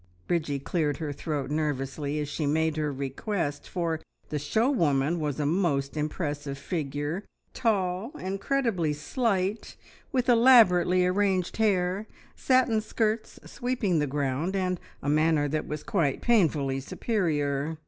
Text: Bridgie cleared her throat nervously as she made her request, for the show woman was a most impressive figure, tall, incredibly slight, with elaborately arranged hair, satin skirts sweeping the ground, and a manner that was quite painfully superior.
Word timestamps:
Bridgie 0.27 0.57
cleared 0.57 0.97
her 0.97 1.13
throat 1.13 1.51
nervously 1.51 2.19
as 2.19 2.27
she 2.27 2.47
made 2.47 2.75
her 2.75 2.91
request, 2.91 3.69
for 3.69 3.99
the 4.29 4.39
show 4.39 4.67
woman 4.67 5.19
was 5.19 5.39
a 5.39 5.45
most 5.45 5.95
impressive 5.95 6.57
figure, 6.57 7.23
tall, 7.53 8.09
incredibly 8.17 8.93
slight, 8.93 9.75
with 10.11 10.27
elaborately 10.27 11.05
arranged 11.05 11.57
hair, 11.57 12.07
satin 12.35 12.81
skirts 12.81 13.39
sweeping 13.45 13.99
the 13.99 14.07
ground, 14.07 14.55
and 14.55 14.79
a 15.03 15.07
manner 15.07 15.47
that 15.47 15.67
was 15.67 15.83
quite 15.83 16.19
painfully 16.19 16.79
superior. 16.79 17.77